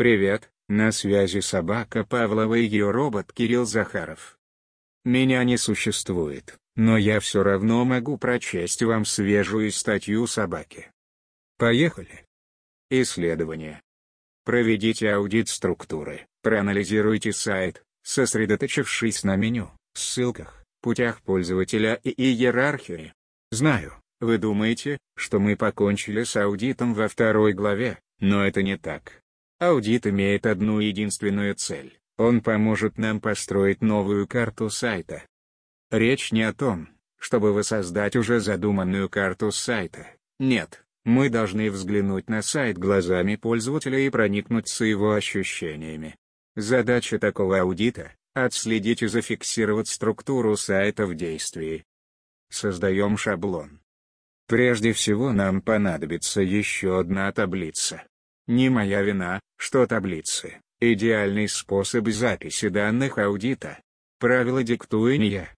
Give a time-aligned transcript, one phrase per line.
[0.00, 4.38] Привет, на связи собака Павлова и ее робот Кирилл Захаров.
[5.04, 10.90] Меня не существует, но я все равно могу прочесть вам свежую статью собаки.
[11.58, 12.24] Поехали.
[12.88, 13.82] Исследование.
[14.46, 23.12] Проведите аудит структуры, проанализируйте сайт, сосредоточившись на меню, ссылках, путях пользователя и иерархии.
[23.50, 29.19] Знаю, вы думаете, что мы покончили с аудитом во второй главе, но это не так.
[29.60, 32.00] Аудит имеет одну единственную цель.
[32.16, 35.22] Он поможет нам построить новую карту сайта.
[35.90, 40.06] Речь не о том, чтобы воссоздать уже задуманную карту сайта.
[40.38, 46.16] Нет, мы должны взглянуть на сайт глазами пользователя и проникнуться его ощущениями.
[46.56, 51.84] Задача такого аудита— отследить и зафиксировать структуру сайта в действии.
[52.48, 53.80] Создаем шаблон.
[54.46, 58.02] Прежде всего нам понадобится еще одна таблица.
[58.50, 63.78] Не моя вина, что таблицы– идеальный способ записи данных аудита.
[64.18, 65.48] Правила диктую не.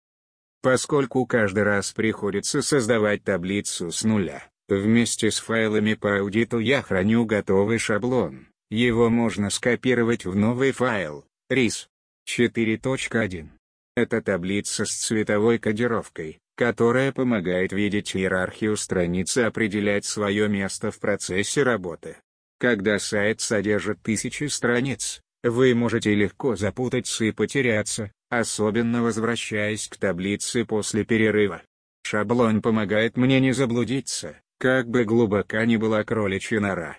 [0.60, 7.24] Поскольку каждый раз приходится создавать таблицу с нуля, вместе с файлами по аудиту я храню
[7.24, 8.48] готовый шаблон.
[8.68, 11.86] Его можно скопировать в новый файл, RIS
[12.28, 13.48] 4.1.
[13.96, 20.98] Это таблица с цветовой кодировкой, которая помогает видеть иерархию страницы и определять свое место в
[20.98, 22.18] процессе работы.
[22.62, 30.64] Когда сайт содержит тысячи страниц, вы можете легко запутаться и потеряться, особенно возвращаясь к таблице
[30.64, 31.62] после перерыва.
[32.04, 36.96] Шаблон помогает мне не заблудиться, как бы глубока ни была кроличья нора.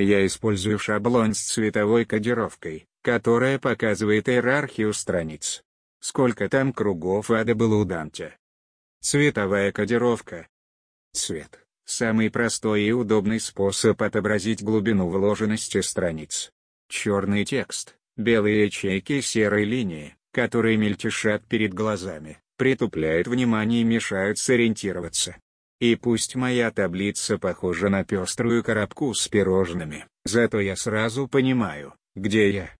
[0.00, 5.62] Я использую шаблон с цветовой кодировкой, которая показывает иерархию страниц.
[6.00, 8.36] Сколько там кругов ада было у Данте.
[9.00, 10.48] Цветовая кодировка.
[11.12, 11.67] Цвет.
[11.88, 16.52] Самый простой и удобный способ отобразить глубину вложенности страниц.
[16.86, 25.38] Черный текст, белые ячейки серой линии, которые мельтешат перед глазами, притупляют внимание и мешают сориентироваться.
[25.80, 32.50] И пусть моя таблица похожа на пеструю коробку с пирожными, зато я сразу понимаю, где
[32.50, 32.70] я.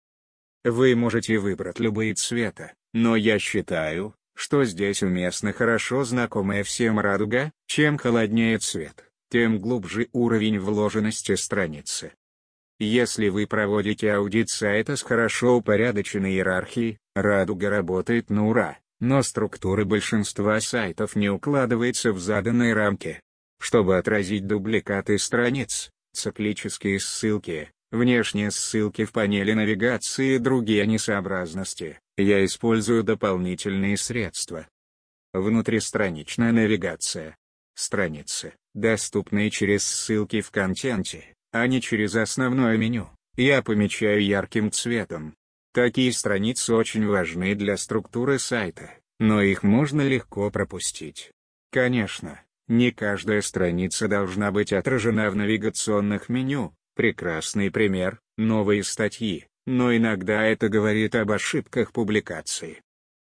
[0.64, 7.50] Вы можете выбрать любые цвета, но я считаю, что здесь уместно хорошо знакомая всем радуга,
[7.66, 12.12] чем холоднее цвет, тем глубже уровень вложенности страницы.
[12.78, 19.84] Если вы проводите аудит сайта с хорошо упорядоченной иерархией, радуга работает на ура, но структура
[19.84, 23.20] большинства сайтов не укладывается в заданные рамки.
[23.60, 32.44] Чтобы отразить дубликаты страниц, циклические ссылки, внешние ссылки в панели навигации и другие несообразности, я
[32.44, 34.68] использую дополнительные средства.
[35.32, 37.36] Внутристраничная навигация.
[37.78, 45.36] Страницы, доступные через ссылки в контенте, а не через основное меню, я помечаю ярким цветом.
[45.72, 48.90] Такие страницы очень важны для структуры сайта,
[49.20, 51.30] но их можно легко пропустить.
[51.70, 59.96] Конечно, не каждая страница должна быть отражена в навигационных меню, прекрасный пример, новые статьи, но
[59.96, 62.82] иногда это говорит об ошибках публикации.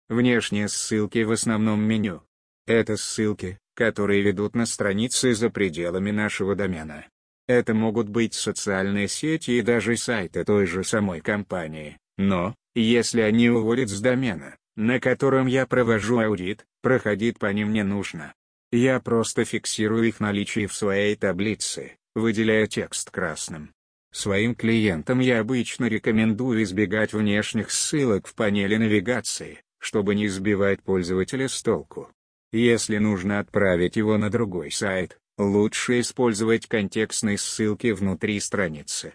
[0.09, 2.23] Внешние ссылки в основном меню.
[2.67, 7.07] Это ссылки, которые ведут на страницы за пределами нашего домена.
[7.49, 13.49] Это могут быть социальные сети и даже сайты той же самой компании, но, если они
[13.49, 18.35] уводят с домена, на котором я провожу аудит, проходить по ним не нужно.
[18.71, 23.73] Я просто фиксирую их наличие в своей таблице, выделяя текст красным.
[24.13, 31.49] Своим клиентам я обычно рекомендую избегать внешних ссылок в панели навигации, чтобы не сбивать пользователя
[31.49, 32.11] с толку.
[32.53, 39.15] Если нужно отправить его на другой сайт, лучше использовать контекстные ссылки внутри страницы.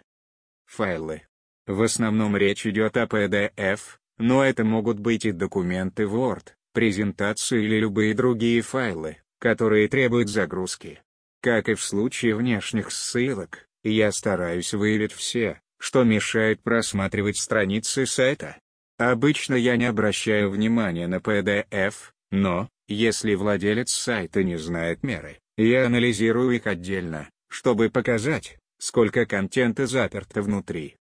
[0.66, 1.22] Файлы.
[1.66, 3.80] В основном речь идет о PDF,
[4.18, 11.02] но это могут быть и документы Word, презентации или любые другие файлы, которые требуют загрузки.
[11.40, 18.58] Как и в случае внешних ссылок, я стараюсь выявить все, что мешает просматривать страницы сайта.
[18.98, 21.94] Обычно я не обращаю внимания на PDF,
[22.30, 29.86] но, если владелец сайта не знает меры, я анализирую их отдельно, чтобы показать, сколько контента
[29.86, 30.96] заперто внутри.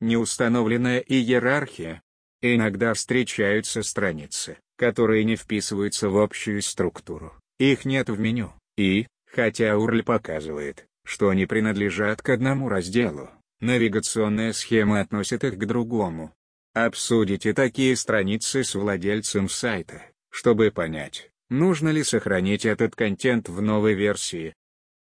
[0.00, 2.02] Неустановленная иерархия.
[2.40, 7.32] Иногда встречаются страницы, которые не вписываются в общую структуру.
[7.58, 13.30] Их нет в меню, и, хотя URL показывает, что они принадлежат к одному разделу,
[13.60, 16.34] навигационная схема относит их к другому.
[16.74, 20.02] Обсудите такие страницы с владельцем сайта,
[20.32, 24.54] чтобы понять, нужно ли сохранить этот контент в новой версии.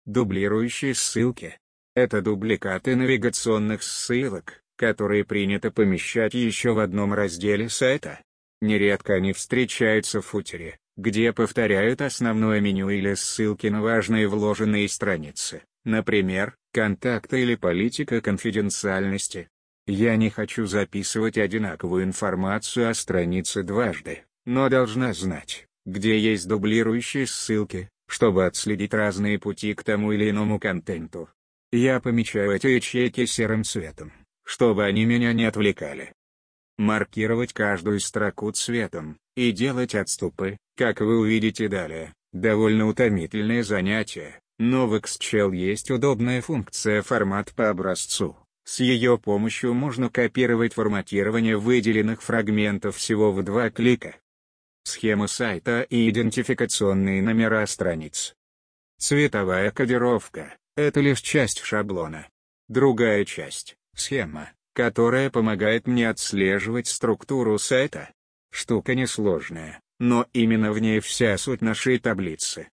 [0.06, 1.58] Дублирующие ссылки.
[1.94, 8.20] Это дубликаты навигационных ссылок, которые принято помещать еще в одном разделе сайта.
[8.62, 15.62] Нередко они встречаются в футере, где повторяют основное меню или ссылки на важные вложенные страницы,
[15.84, 19.48] например, контакты или политика конфиденциальности.
[19.86, 27.26] Я не хочу записывать одинаковую информацию о странице дважды, но должна знать, где есть дублирующие
[27.26, 31.28] ссылки, чтобы отследить разные пути к тому или иному контенту.
[31.72, 34.12] Я помечаю эти ячейки серым цветом,
[34.44, 36.12] чтобы они меня не отвлекали
[36.80, 44.86] маркировать каждую строку цветом, и делать отступы, как вы увидите далее, довольно утомительное занятие, но
[44.86, 48.36] в Xshell есть удобная функция формат по образцу.
[48.64, 54.16] С ее помощью можно копировать форматирование выделенных фрагментов всего в два клика.
[54.84, 58.34] Схема сайта и идентификационные номера страниц.
[58.98, 62.28] Цветовая кодировка— это лишь часть шаблона.
[62.68, 68.10] Другая часть— схема, которая помогает мне отслеживать структуру сайта.
[68.50, 72.68] Штука несложная, но именно в ней вся суть нашей таблицы.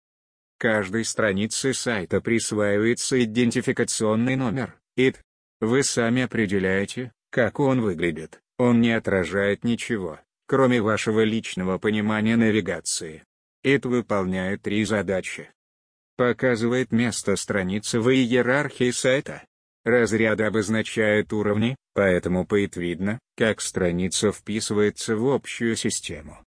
[0.58, 5.18] Каждой странице сайта присваивается идентификационный номер, id.
[5.60, 13.24] Вы сами определяете, как он выглядит, он не отражает ничего, кроме вашего личного понимания навигации.
[13.64, 15.50] id выполняет три задачи.
[16.18, 19.44] Показывает место страницы в иерархии сайта,
[19.86, 26.44] Разряды обозначают уровни, поэтому поит видно, как страница вписывается в общую систему.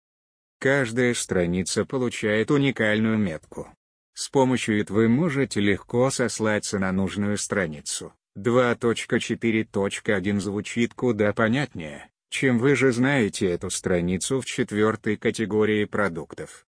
[0.60, 3.72] Каждая страница получает уникальную метку.
[4.16, 8.12] С помощью IT вы можете легко сослаться на нужную страницу.
[8.36, 16.66] 2.4.1 звучит куда понятнее, чем вы же знаете эту страницу в четвертой категории продуктов.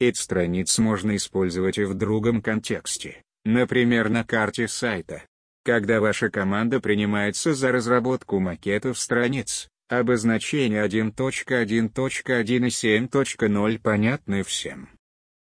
[0.00, 5.24] Эти страниц можно использовать и в другом контексте, например на карте сайта.
[5.64, 11.86] Когда ваша команда принимается за разработку макетов страниц, обозначения 1.1.1
[12.44, 14.88] и 7.0 понятны всем.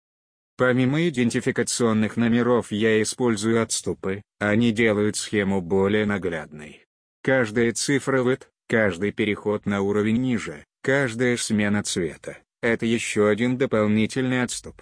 [0.57, 6.87] Помимо идентификационных номеров я использую отступы, они делают схему более наглядной.
[7.23, 14.43] Каждая цифра в каждый переход на уровень ниже, каждая смена цвета— это еще один дополнительный
[14.43, 14.81] отступ.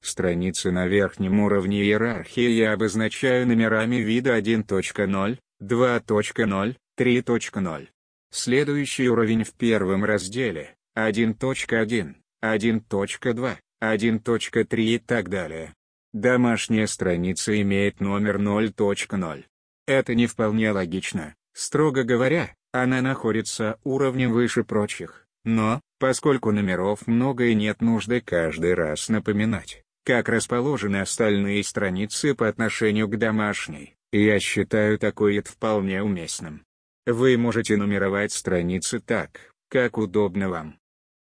[0.00, 7.88] Страницы на верхнем уровне иерархии я обозначаю номерами вида 1.0, 2.0, 3.0.
[8.30, 15.74] Следующий уровень в первом разделе— 1.1, 1.2, 1.3 и так далее.
[16.12, 19.44] Домашняя страница имеет номер 0.0.
[19.86, 27.46] Это не вполне логично, строго говоря, она находится уровнем выше прочих, но, поскольку номеров много
[27.46, 34.40] и нет нужды каждый раз напоминать, как расположены остальные страницы по отношению к домашней, я
[34.40, 36.64] считаю такое вполне уместным.
[37.04, 40.78] Вы можете нумеровать страницы так, как удобно вам.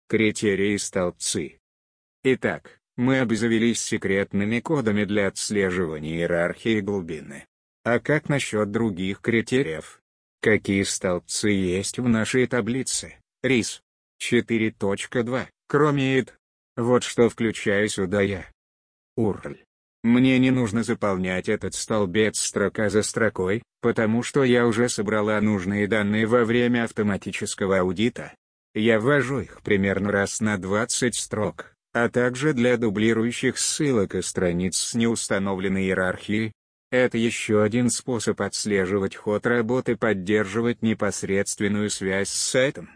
[0.10, 1.60] Критерии столбцы.
[2.24, 7.46] Итак, мы обзавелись секретными кодами для отслеживания иерархии глубины.
[7.84, 10.02] А как насчет других критериев?
[10.42, 13.20] Какие столбцы есть в нашей таблице?
[13.44, 13.84] РИС.
[14.20, 16.32] 4.2, кроме id.
[16.76, 18.48] Вот что включаю сюда я.
[19.18, 19.58] URL.
[20.04, 25.88] Мне не нужно заполнять этот столбец строка за строкой, потому что я уже собрала нужные
[25.88, 28.34] данные во время автоматического аудита.
[28.74, 34.78] Я ввожу их примерно раз на 20 строк а также для дублирующих ссылок и страниц
[34.78, 36.52] с неустановленной иерархией.
[36.92, 42.90] Это еще один способ отслеживать ход работы поддерживать непосредственную связь с сайтом.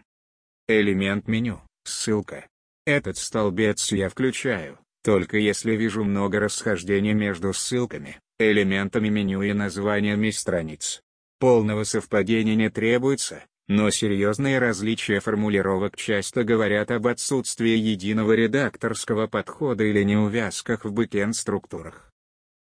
[0.68, 2.46] Элемент меню, ссылка.
[2.86, 10.28] Этот столбец я включаю, только если вижу много расхождений между ссылками, элементами меню и названиями
[10.28, 11.00] страниц.
[11.38, 19.82] Полного совпадения не требуется, но серьезные различия формулировок часто говорят об отсутствии единого редакторского подхода
[19.82, 22.12] или неувязках в бэкенд-структурах.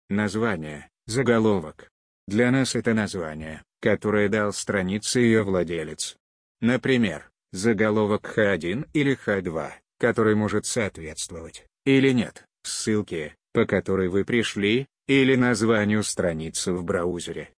[0.09, 1.91] Название, заголовок.
[2.27, 6.17] Для нас это название, которое дал странице ее владелец.
[6.59, 14.87] Например, заголовок H1 или H2, который может соответствовать, или нет, ссылке, по которой вы пришли,
[15.07, 17.49] или названию страницы в браузере.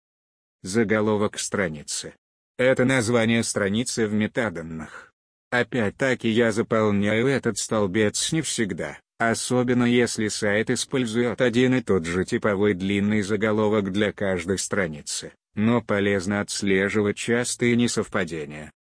[0.62, 2.14] Заголовок страницы.
[2.58, 5.12] Это название страницы в метаданных.
[5.52, 8.98] Опять-таки я заполняю этот столбец не всегда,
[9.30, 15.82] Особенно если сайт использует один и тот же типовой длинный заголовок для каждой страницы, но
[15.82, 18.72] полезно отслеживать частые несовпадения.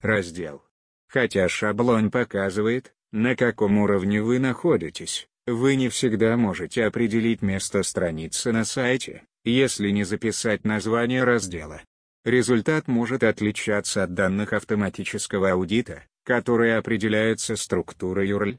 [0.00, 0.62] Раздел.
[1.08, 8.52] Хотя шаблон показывает, на каком уровне вы находитесь, вы не всегда можете определить место страницы
[8.52, 11.82] на сайте, если не записать название раздела.
[12.24, 18.58] Результат может отличаться от данных автоматического аудита, которые определяются структурой URL.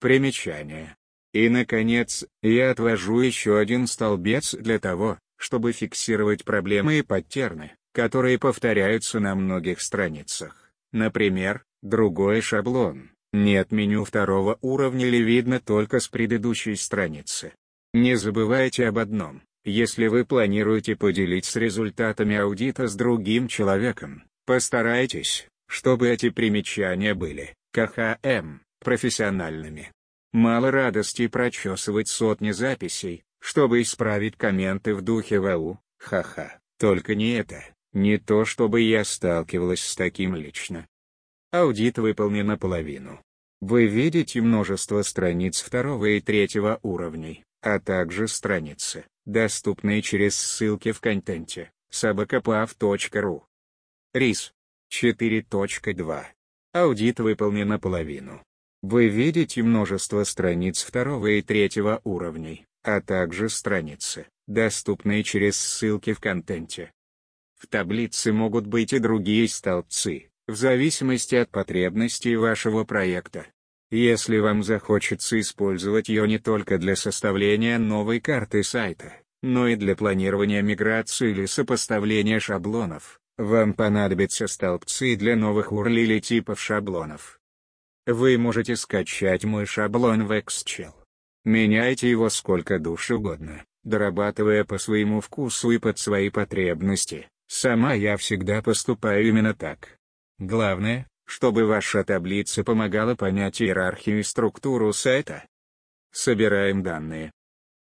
[0.00, 0.96] Примечание.
[1.34, 8.38] И, наконец, я отвожу еще один столбец для того, чтобы фиксировать проблемы и паттерны, которые
[8.38, 10.72] повторяются на многих страницах.
[10.92, 13.10] Например, другой шаблон.
[13.34, 17.52] Нет меню второго уровня или видно только с предыдущей страницы.
[17.92, 19.42] Не забывайте об одном.
[19.64, 28.58] Если вы планируете поделиться результатами аудита с другим человеком, постарайтесь, чтобы эти примечания были, КХМ,
[28.78, 29.90] профессиональными.
[30.32, 37.64] Мало радости прочесывать сотни записей, чтобы исправить комменты в духе ВАУ, ха-ха, только не это,
[37.92, 40.86] не то чтобы я сталкивалась с таким лично.
[41.50, 43.23] Аудит выполнен наполовину.
[43.66, 51.00] Вы видите множество страниц второго и третьего уровней, а также страницы, доступные через ссылки в
[51.00, 53.46] контенте, собакопав.ру.
[54.12, 54.52] РИС.
[54.92, 56.24] 4.2.
[56.74, 58.42] Аудит выполнен наполовину.
[58.82, 66.20] Вы видите множество страниц второго и третьего уровней, а также страницы, доступные через ссылки в
[66.20, 66.92] контенте.
[67.54, 73.46] В таблице могут быть и другие столбцы, в зависимости от потребностей вашего проекта.
[73.90, 79.12] Если вам захочется использовать ее не только для составления новой карты сайта,
[79.42, 86.20] но и для планирования миграции или сопоставления шаблонов, вам понадобятся столбцы для новых URL или
[86.20, 87.40] типов шаблонов.
[88.06, 90.92] Вы можете скачать мой шаблон в Excel.
[91.44, 97.28] Меняйте его сколько душ угодно, дорабатывая по своему вкусу и под свои потребности.
[97.46, 99.98] Сама я всегда поступаю именно так.
[100.38, 105.44] Главное, чтобы ваша таблица помогала понять иерархию и структуру сайта.
[106.10, 107.32] Собираем данные.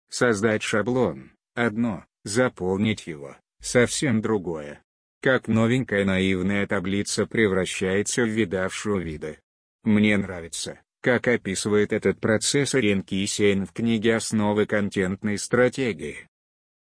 [0.09, 4.83] Создать шаблон– одно, заполнить его– совсем другое.
[5.21, 9.39] Как новенькая наивная таблица превращается в видавшую виды.
[9.83, 16.29] Мне нравится, как описывает этот процесс Ирен Кисейн в книге «Основы контентной стратегии».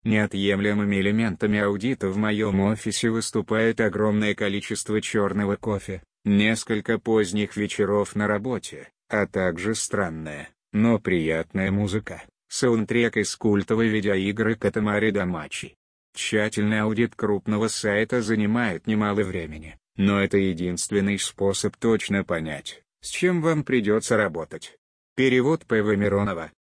[0.04, 8.28] Неотъемлемыми элементами аудита в моем офисе выступает огромное количество черного кофе, несколько поздних вечеров на
[8.28, 15.76] работе, а также странная, но приятная музыка, саундтрек из культовой видеоигры Катамари Дамачи.
[16.14, 23.42] Тщательный аудит крупного сайта занимает немало времени, но это единственный способ точно понять, с чем
[23.42, 24.78] вам придется работать.
[25.16, 25.96] Перевод П.В.
[25.96, 26.52] Миронова.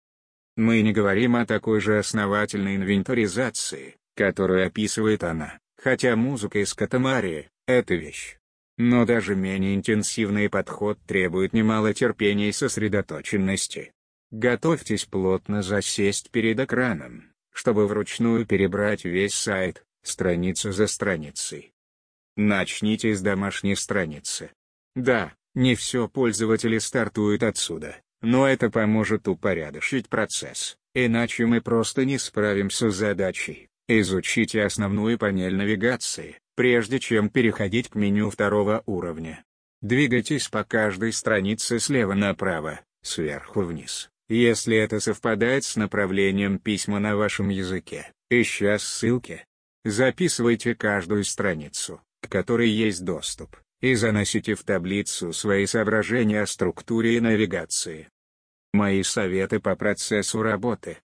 [0.57, 7.49] Мы не говорим о такой же основательной инвентаризации, которую описывает она, хотя музыка из Катамари—
[7.67, 8.39] это вещь.
[8.79, 13.93] Но даже менее интенсивный подход требует немало терпения и сосредоточенности.
[14.31, 21.73] Готовьтесь плотно засесть перед экраном, чтобы вручную перебрать весь сайт, страницу за страницей.
[22.37, 24.51] Начните с домашней страницы.
[24.95, 32.19] Да, не все пользователи стартуют отсюда, но это поможет упорядочить процесс, иначе мы просто не
[32.19, 33.69] справимся с задачей.
[33.89, 39.45] Изучите основную панель навигации, прежде чем переходить к меню второго уровня.
[39.83, 47.17] Двигайтесь по каждой странице слева направо, сверху вниз, если это совпадает с направлением письма на
[47.17, 49.45] вашем языке, ища ссылки.
[49.85, 57.17] Записывайте каждую страницу, к которой есть доступ и заносите в таблицу свои соображения о структуре
[57.17, 58.09] и навигации.
[58.73, 60.99] Мои советы по процессу работы.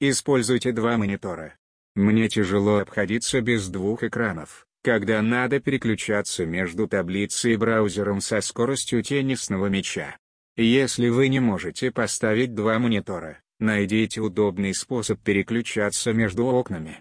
[0.00, 1.56] Используйте два монитора.
[1.94, 9.02] Мне тяжело обходиться без двух экранов, когда надо переключаться между таблицей и браузером со скоростью
[9.02, 10.16] теннисного мяча.
[10.56, 17.00] Если вы не можете поставить два монитора, найдите удобный способ переключаться между окнами.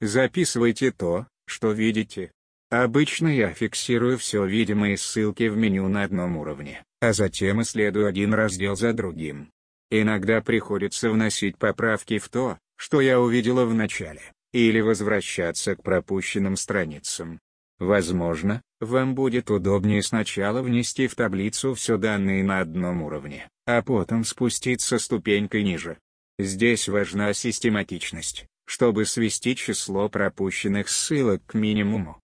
[0.00, 2.32] Записывайте то, что видите,
[2.72, 8.32] Обычно я фиксирую все видимые ссылки в меню на одном уровне, а затем исследую один
[8.32, 9.50] раздел за другим.
[9.90, 16.56] Иногда приходится вносить поправки в то, что я увидела в начале, или возвращаться к пропущенным
[16.56, 17.40] страницам.
[17.78, 24.24] Возможно, вам будет удобнее сначала внести в таблицу все данные на одном уровне, а потом
[24.24, 25.98] спуститься ступенькой ниже.
[26.38, 32.20] Здесь важна систематичность, чтобы свести число пропущенных ссылок к минимуму.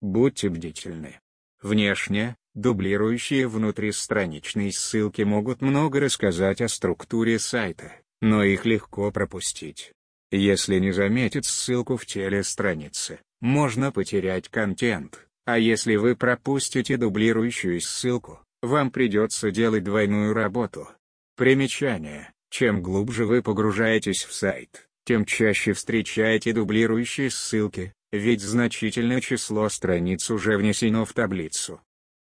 [0.00, 1.20] Будьте бдительны.
[1.62, 9.92] Внешне, Дублирующие внутристраничные ссылки могут много рассказать о структуре сайта, но их легко пропустить.
[10.30, 17.80] Если не заметить ссылку в теле страницы, можно потерять контент, а если вы пропустите дублирующую
[17.80, 20.88] ссылку, вам придется делать двойную работу.
[21.36, 22.32] Примечание.
[22.50, 30.30] Чем глубже вы погружаетесь в сайт, тем чаще встречаете дублирующие ссылки, ведь значительное число страниц
[30.30, 31.80] уже внесено в таблицу.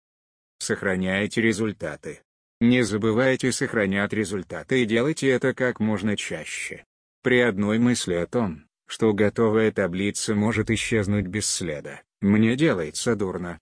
[0.59, 2.21] Сохраняйте результаты.
[2.61, 6.85] Не забывайте сохранять результаты и делайте это как можно чаще.
[7.23, 13.61] При одной мысли о том, что готовая таблица может исчезнуть без следа, мне делается дурно.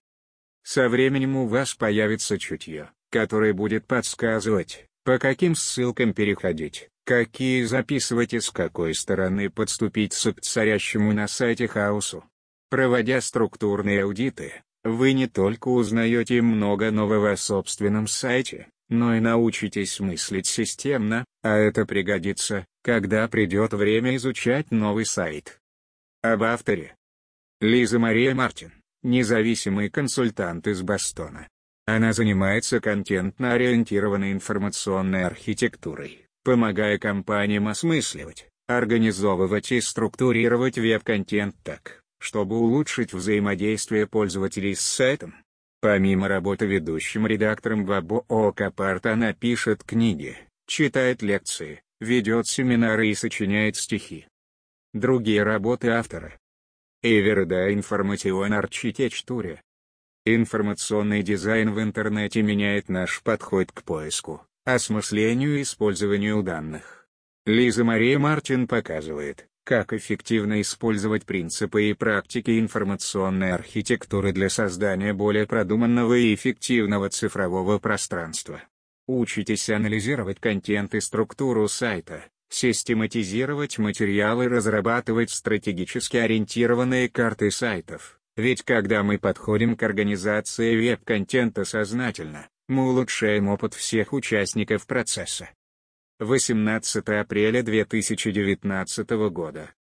[0.63, 8.33] Со временем у вас появится чутье, которое будет подсказывать, по каким ссылкам переходить, какие записывать
[8.33, 12.23] и с какой стороны подступить к царящему на сайте хаосу.
[12.69, 19.99] Проводя структурные аудиты, вы не только узнаете много нового о собственном сайте, но и научитесь
[19.99, 25.59] мыслить системно, а это пригодится, когда придет время изучать новый сайт.
[26.21, 26.95] Об авторе.
[27.61, 28.73] Лиза Мария Мартин,
[29.03, 31.47] независимый консультант из Бостона.
[31.85, 43.13] Она занимается контентно-ориентированной информационной архитектурой, помогая компаниям осмысливать, организовывать и структурировать веб-контент так, чтобы улучшить
[43.13, 45.35] взаимодействие пользователей с сайтом.
[45.85, 47.91] Помимо работы ведущим редактором в
[48.27, 54.25] ООК она пишет книги, читает лекции, ведет семинары и сочиняет стихи.
[54.95, 56.39] Другие работы автора.
[57.03, 59.61] Эверда информацион архитектуре.
[60.25, 67.07] Информационный дизайн в интернете меняет наш подход к поиску, осмыслению и использованию данных.
[67.45, 75.47] Лиза Мария Мартин показывает, как эффективно использовать принципы и практики информационной архитектуры для создания более
[75.47, 78.61] продуманного и эффективного цифрового пространства.
[79.07, 88.19] Учитесь анализировать контент и структуру сайта, систематизировать материалы, разрабатывать стратегически ориентированные карты сайтов.
[88.37, 95.49] Ведь когда мы подходим к организации веб-контента сознательно, мы улучшаем опыт всех участников процесса.
[96.19, 99.73] 18 апреля 2019 года.